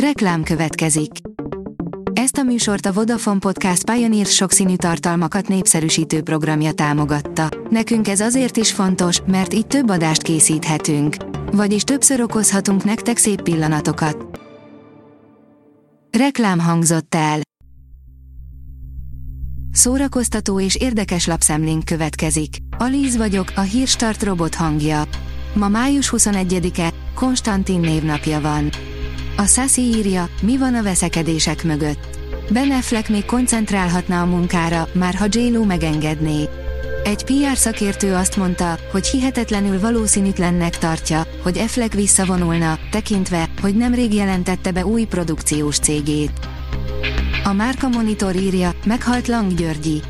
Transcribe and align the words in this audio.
Reklám 0.00 0.42
következik. 0.42 1.10
Ezt 2.12 2.36
a 2.36 2.42
műsort 2.42 2.86
a 2.86 2.92
Vodafone 2.92 3.38
Podcast 3.38 3.90
Pioneer 3.90 4.26
sokszínű 4.26 4.76
tartalmakat 4.76 5.48
népszerűsítő 5.48 6.22
programja 6.22 6.72
támogatta. 6.72 7.48
Nekünk 7.70 8.08
ez 8.08 8.20
azért 8.20 8.56
is 8.56 8.72
fontos, 8.72 9.20
mert 9.26 9.54
így 9.54 9.66
több 9.66 9.90
adást 9.90 10.22
készíthetünk. 10.22 11.16
Vagyis 11.52 11.82
többször 11.82 12.20
okozhatunk 12.20 12.84
nektek 12.84 13.16
szép 13.16 13.42
pillanatokat. 13.42 14.40
Reklám 16.18 16.58
hangzott 16.58 17.14
el. 17.14 17.40
Szórakoztató 19.72 20.60
és 20.60 20.74
érdekes 20.74 21.26
lapszemlénk 21.26 21.84
következik. 21.84 22.56
Alíz 22.78 23.16
vagyok, 23.16 23.52
a 23.54 23.60
hírstart 23.60 24.22
robot 24.22 24.54
hangja. 24.54 25.02
Ma 25.54 25.68
május 25.68 26.12
21-e, 26.16 26.92
Konstantin 27.14 27.80
névnapja 27.80 28.40
van. 28.40 28.70
A 29.38 29.46
Sassy 29.46 29.80
írja, 29.80 30.28
mi 30.42 30.56
van 30.58 30.74
a 30.74 30.82
veszekedések 30.82 31.64
mögött. 31.64 32.18
Ben 32.50 32.70
Affleck 32.70 33.08
még 33.08 33.24
koncentrálhatna 33.24 34.20
a 34.20 34.24
munkára, 34.24 34.88
már 34.92 35.14
ha 35.14 35.26
j 35.30 35.48
megengedné. 35.66 36.48
Egy 37.04 37.24
PR 37.24 37.56
szakértő 37.56 38.14
azt 38.14 38.36
mondta, 38.36 38.78
hogy 38.92 39.06
hihetetlenül 39.06 39.80
valószínűtlennek 39.80 40.78
tartja, 40.78 41.26
hogy 41.42 41.58
Affleck 41.58 41.92
visszavonulna, 41.92 42.78
tekintve, 42.90 43.48
hogy 43.60 43.76
nemrég 43.76 44.14
jelentette 44.14 44.70
be 44.70 44.86
új 44.86 45.04
produkciós 45.04 45.78
cégét. 45.78 46.32
A 47.44 47.52
Márka 47.52 47.88
Monitor 47.88 48.36
írja, 48.36 48.70
meghalt 48.84 49.28
Lang 49.28 49.54
Györgyi. 49.54 50.02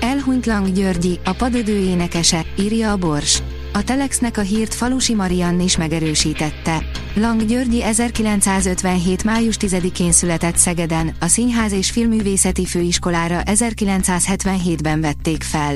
Elhunyt 0.00 0.46
Lang 0.46 0.72
Györgyi, 0.72 1.18
a 1.24 1.32
padödő 1.32 1.76
énekese, 1.76 2.44
írja 2.58 2.92
a 2.92 2.96
Bors. 2.96 3.42
A 3.72 3.84
Telexnek 3.84 4.36
a 4.36 4.40
hírt 4.40 4.74
Falusi 4.74 5.14
Mariann 5.14 5.60
is 5.60 5.76
megerősítette. 5.76 6.82
Lang 7.14 7.44
Györgyi 7.44 7.82
1957. 7.82 9.24
május 9.24 9.56
10-én 9.60 10.12
született 10.12 10.56
Szegeden, 10.56 11.14
a 11.20 11.26
Színház 11.26 11.72
és 11.72 11.90
Filművészeti 11.90 12.66
Főiskolára 12.66 13.40
1977-ben 13.44 15.00
vették 15.00 15.42
fel. 15.42 15.74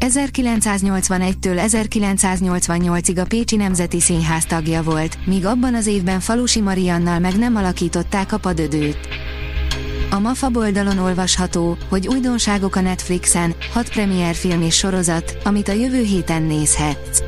1981-től 0.00 1.62
1988-ig 1.66 3.20
a 3.20 3.24
Pécsi 3.24 3.56
Nemzeti 3.56 4.00
Színház 4.00 4.44
tagja 4.44 4.82
volt, 4.82 5.18
míg 5.26 5.46
abban 5.46 5.74
az 5.74 5.86
évben 5.86 6.20
Falusi 6.20 6.60
Mariannal 6.60 7.18
meg 7.18 7.38
nem 7.38 7.56
alakították 7.56 8.32
a 8.32 8.38
padödőt. 8.38 9.13
A 10.10 10.18
MAFA 10.18 10.50
oldalon 10.54 10.98
olvasható, 10.98 11.76
hogy 11.88 12.06
újdonságok 12.08 12.76
a 12.76 12.80
Netflixen, 12.80 13.54
hat 13.72 13.88
film 14.32 14.62
és 14.62 14.76
sorozat, 14.76 15.36
amit 15.44 15.68
a 15.68 15.72
jövő 15.72 16.02
héten 16.02 16.42
nézhetsz. 16.42 17.22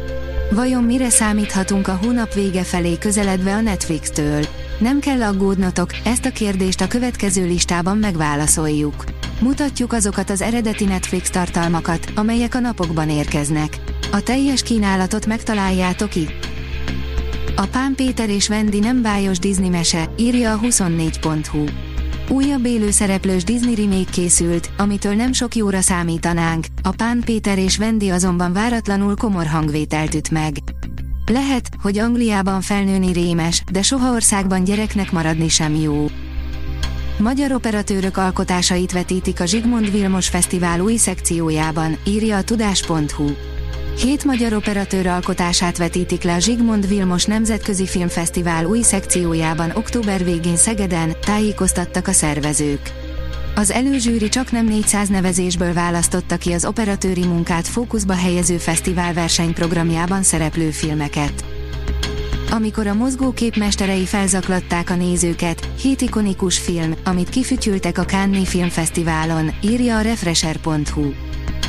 Vajon 0.50 0.84
mire 0.84 1.08
számíthatunk 1.08 1.88
a 1.88 1.98
hónap 2.02 2.34
vége 2.34 2.62
felé 2.62 2.98
közeledve 2.98 3.55
a 3.55 3.60
Netflix-től? 3.60 4.46
Nem 4.78 5.00
kell 5.00 5.22
aggódnotok, 5.22 5.91
ezt 6.05 6.24
a 6.24 6.30
kérdést 6.30 6.80
a 6.80 6.88
következő 6.88 7.46
listában 7.46 7.98
megválaszoljuk. 7.98 9.05
Mutatjuk 9.40 9.92
azokat 9.92 10.30
az 10.30 10.40
eredeti 10.42 10.84
Netflix 10.84 11.30
tartalmakat, 11.30 12.12
amelyek 12.14 12.55
a 12.55 12.61
napokban 12.61 13.11
érkeznek. 13.11 13.78
A 14.12 14.22
teljes 14.22 14.62
kínálatot 14.62 15.27
megtaláljátok 15.27 16.14
itt. 16.14 16.48
A 17.56 17.66
Pán 17.66 17.94
Péter 17.94 18.30
és 18.30 18.48
Vendi 18.48 18.78
nem 18.78 19.02
bájos 19.02 19.38
Disney 19.38 19.68
mese, 19.68 20.11
írja 20.16 20.52
a 20.52 20.58
24.hu. 20.58 21.64
Újabb 22.28 22.66
élőszereplős 22.66 23.44
Disney 23.44 23.74
remake 23.74 24.10
készült, 24.10 24.70
amitől 24.77 25.14
nem 25.14 25.32
sok 25.32 25.55
jóra 25.55 25.80
számítanánk, 25.80 26.66
a 26.83 26.91
Pán 26.91 27.20
Péter 27.24 27.58
és 27.58 27.77
Vendi 27.77 28.08
azonban 28.08 28.52
váratlanul 28.52 29.14
komor 29.16 29.46
hangvételt 29.46 30.14
üt 30.14 30.30
meg. 30.30 30.56
Lehet, 31.27 31.68
hogy 31.83 31.98
Angliában 31.98 32.60
felnőni 32.60 33.12
rémes, 33.12 33.62
de 33.72 33.83
soha 33.83 34.12
országban 34.12 34.64
gyereknek 34.64 35.12
maradni 35.12 35.48
sem 35.48 35.74
jó. 35.74 36.06
Magyar 37.18 37.52
operatőrök 37.52 38.16
alkotásait 38.16 38.92
vetítik 38.92 39.40
a 39.40 39.46
Zsigmond 39.46 39.90
Vilmos 39.90 40.28
Fesztivál 40.28 40.80
új 40.80 40.96
szekciójában, 40.96 41.96
írja 42.06 42.36
a 42.36 42.42
tudás.hu. 42.42 43.30
Hét 43.98 44.24
magyar 44.24 44.52
operatőr 44.52 45.07
alkotását 45.07 45.77
vetítik 45.77 46.23
le 46.23 46.34
a 46.34 46.39
Zsigmond 46.39 46.89
Vilmos 46.89 47.24
Nemzetközi 47.24 47.86
Filmfesztivál 47.86 48.64
új 48.64 48.83
szekciójában 48.83 49.70
október 49.70 50.24
végén 50.24 50.57
Szegeden, 50.57 51.17
tájékoztattak 51.20 52.08
a 52.08 52.12
szervezők. 52.12 52.92
Az 53.55 53.70
előzsűri 53.70 54.29
csak 54.29 54.51
nem 54.51 54.67
400 54.67 55.08
nevezésből 55.08 55.73
választotta 55.73 56.36
ki 56.36 56.52
az 56.52 56.64
operatőri 56.64 57.27
munkát 57.27 57.68
fókuszba 57.68 58.14
helyező 58.14 58.57
fesztivál 58.57 59.12
versenyprogramjában 59.12 60.23
szereplő 60.23 60.70
filmeket. 60.70 61.45
Amikor 62.51 62.86
a 62.86 62.95
mozgókép 62.95 63.57
mesterei 63.57 64.05
felzaklatták 64.05 64.90
a 64.90 64.95
nézőket, 64.95 65.68
hét 65.80 66.01
ikonikus 66.01 66.58
film, 66.58 66.95
amit 67.05 67.28
kifütyültek 67.28 67.98
a 67.98 68.05
Cannes 68.05 68.48
Filmfesztiválon, 68.48 69.55
írja 69.63 69.96
a 69.96 70.01
Refresher.hu. 70.01 71.13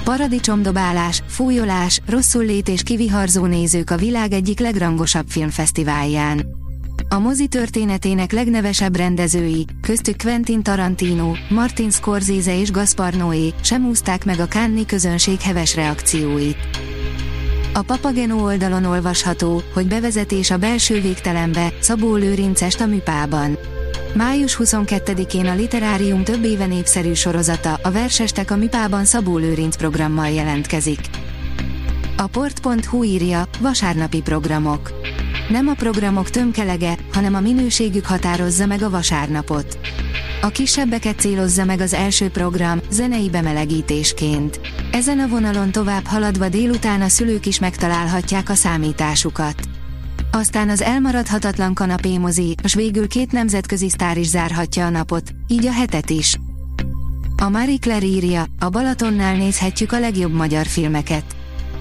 Paradicsomdobálás, 0.08 1.24
fújolás, 1.28 2.02
rosszul 2.10 2.46
lét 2.46 2.70
és 2.70 2.82
kiviharzó 2.84 3.46
nézők 3.46 3.90
a 3.90 3.98
világ 3.98 4.32
egyik 4.32 4.60
legrangosabb 4.60 5.26
filmfesztiválján. 5.28 6.46
A 7.10 7.20
mozi 7.20 7.48
történetének 7.48 8.32
legnevesebb 8.32 8.96
rendezői, 8.96 9.66
köztük 9.82 10.22
Quentin 10.22 10.64
Tarantino, 10.64 11.32
Martin 11.50 11.90
Scorsese 11.90 12.60
és 12.60 12.72
Gaspar 12.72 13.14
Noé, 13.14 13.54
sem 13.62 13.86
úzták 13.86 14.26
meg 14.26 14.40
a 14.40 14.48
Cannes 14.48 14.86
közönség 14.86 15.42
heves 15.42 15.76
reakcióit. 15.76 16.58
A 17.74 17.82
Papageno 17.82 18.44
oldalon 18.44 18.86
olvasható, 18.86 19.62
hogy 19.74 19.88
bevezetés 19.88 20.52
a 20.52 20.58
belső 20.58 21.02
végtelenbe, 21.02 21.74
Szabó 21.80 22.16
Lőrincest 22.16 22.82
a 22.82 22.86
műpában. 22.86 23.58
Május 24.18 24.58
22-én 24.64 25.46
a 25.46 25.56
Literárium 25.56 26.24
több 26.24 26.44
éve 26.44 26.66
népszerű 26.66 27.14
sorozata, 27.14 27.80
a 27.84 27.92
Versestek 27.92 28.52
a 28.52 28.56
Mipában 28.56 29.06
Szabó 29.06 29.38
Lőrinc 29.38 29.76
programmal 29.76 30.30
jelentkezik. 30.30 31.00
A 32.18 32.28
port.hu 32.28 33.04
írja, 33.04 33.44
vasárnapi 33.60 34.22
programok. 34.22 34.92
Nem 35.50 35.68
a 35.68 35.74
programok 35.74 36.30
tömkelege, 36.30 36.98
hanem 37.14 37.36
a 37.36 37.40
minőségük 37.40 38.06
határozza 38.06 38.66
meg 38.66 38.82
a 38.82 38.90
vasárnapot. 38.90 39.80
A 40.42 40.48
kisebbeket 40.48 41.20
célozza 41.20 41.66
meg 41.66 41.80
az 41.80 41.94
első 41.94 42.30
program, 42.30 42.80
zenei 42.90 43.30
bemelegítésként. 43.30 44.60
Ezen 44.92 45.20
a 45.20 45.28
vonalon 45.28 45.72
tovább 45.72 46.06
haladva 46.06 46.50
délután 46.50 47.02
a 47.02 47.08
szülők 47.08 47.46
is 47.46 47.60
megtalálhatják 47.60 48.50
a 48.50 48.56
számításukat. 48.56 49.77
Aztán 50.38 50.70
az 50.70 50.82
elmaradhatatlan 50.82 51.74
kanapémozi, 51.74 52.56
és 52.64 52.74
végül 52.74 53.08
két 53.08 53.32
nemzetközi 53.32 53.90
sztár 53.90 54.18
is 54.18 54.28
zárhatja 54.28 54.86
a 54.86 54.90
napot, 54.90 55.32
így 55.48 55.66
a 55.66 55.72
hetet 55.72 56.10
is. 56.10 56.38
A 57.38 57.50
Marie 57.50 57.78
Claire 57.78 58.06
írja, 58.06 58.46
a 58.60 58.70
Balatonnál 58.70 59.36
nézhetjük 59.36 59.92
a 59.92 60.00
legjobb 60.00 60.34
magyar 60.34 60.66
filmeket. 60.66 61.24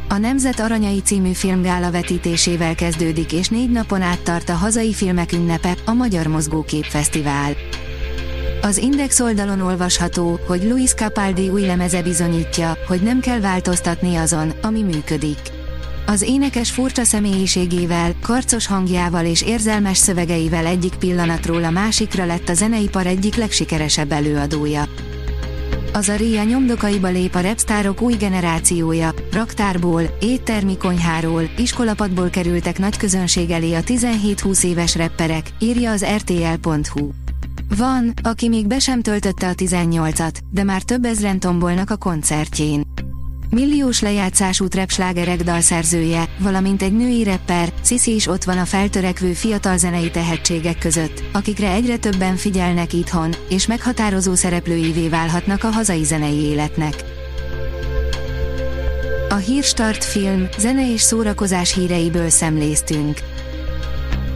A 0.09 0.17
Nemzet 0.17 0.61
Aranyai 0.61 1.01
című 1.01 1.33
filmgála 1.33 1.91
vetítésével 1.91 2.75
kezdődik 2.75 3.33
és 3.33 3.49
négy 3.49 3.71
napon 3.71 4.03
át 4.03 4.21
tart 4.21 4.49
a 4.49 4.55
hazai 4.55 4.93
filmek 4.93 5.33
ünnepe, 5.33 5.77
a 5.85 5.93
Magyar 5.93 6.27
Mozgókép 6.27 6.85
Fesztivál. 6.85 7.53
Az 8.63 8.77
Index 8.77 9.21
oldalon 9.21 9.61
olvasható, 9.61 10.41
hogy 10.47 10.65
Luis 10.65 10.95
Capaldi 10.95 11.49
új 11.49 11.67
lemeze 11.67 12.03
bizonyítja, 12.03 12.79
hogy 12.87 13.03
nem 13.03 13.21
kell 13.21 13.41
változtatni 13.41 14.17
azon, 14.17 14.53
ami 14.63 14.83
működik. 14.83 15.56
Az 16.07 16.23
énekes 16.23 16.71
furcsa 16.71 17.05
személyiségével, 17.05 18.15
karcos 18.23 18.67
hangjával 18.67 19.25
és 19.25 19.43
érzelmes 19.43 19.99
szövegeivel 19.99 20.67
egyik 20.67 20.95
pillanatról 20.95 21.65
a 21.65 21.71
másikra 21.71 22.25
lett 22.25 22.49
a 22.49 22.55
zeneipar 22.55 23.07
egyik 23.07 23.35
legsikeresebb 23.35 24.13
előadója. 24.13 24.89
Az 25.93 26.09
a 26.09 26.17
Ria 26.17 26.43
nyomdokaiba 26.43 27.09
lép 27.09 27.35
a 27.35 27.41
repstárok 27.41 28.01
új 28.01 28.15
generációja, 28.15 29.15
raktárból, 29.33 30.03
éttermi 30.21 30.77
konyháról, 30.77 31.43
iskolapadból 31.57 32.31
kerültek 32.31 32.79
nagy 32.79 32.97
közönség 32.97 33.51
elé 33.51 33.75
a 33.75 33.81
17-20 33.81 34.65
éves 34.65 34.95
repperek, 34.95 35.51
írja 35.59 35.91
az 35.91 36.05
rtl.hu. 36.17 37.11
Van, 37.77 38.13
aki 38.23 38.49
még 38.49 38.67
be 38.67 38.79
sem 38.79 39.03
töltötte 39.03 39.49
a 39.49 39.55
18-at, 39.55 40.37
de 40.51 40.63
már 40.63 40.83
több 40.83 41.05
ezren 41.05 41.41
tombolnak 41.41 41.91
a 41.91 41.97
koncertjén. 41.97 42.83
Milliós 43.51 44.01
lejátszású 44.01 44.69
trepslágerek 44.69 45.43
dalszerzője, 45.43 46.29
valamint 46.39 46.83
egy 46.83 46.97
női 46.97 47.25
rapper, 47.25 47.73
Sisi 47.85 48.15
is 48.15 48.27
ott 48.27 48.45
van 48.45 48.59
a 48.59 48.65
feltörekvő 48.65 49.33
fiatal 49.33 49.77
zenei 49.77 50.11
tehetségek 50.11 50.79
között, 50.79 51.23
akikre 51.33 51.71
egyre 51.71 51.97
többen 51.97 52.37
figyelnek 52.37 52.93
itthon, 52.93 53.35
és 53.49 53.67
meghatározó 53.67 54.35
szereplőivé 54.35 55.09
válhatnak 55.09 55.65
a 55.65 55.71
hazai 55.71 56.05
zenei 56.05 56.41
életnek. 56.41 56.95
A 59.29 59.35
Hírstart 59.35 60.05
film, 60.05 60.49
zene 60.59 60.93
és 60.93 61.01
szórakozás 61.01 61.75
híreiből 61.75 62.29
szemléztünk. 62.29 63.19